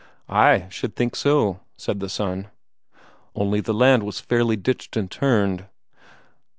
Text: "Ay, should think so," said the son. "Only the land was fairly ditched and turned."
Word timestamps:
"Ay, 0.29 0.67
should 0.69 0.95
think 0.95 1.15
so," 1.15 1.59
said 1.77 1.99
the 1.99 2.09
son. 2.09 2.49
"Only 3.35 3.61
the 3.61 3.71
land 3.71 4.01
was 4.01 4.19
fairly 4.19 4.55
ditched 4.55 4.97
and 4.97 5.11
turned." 5.11 5.67